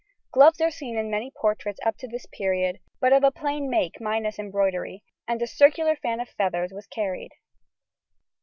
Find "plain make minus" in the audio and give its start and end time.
3.29-4.39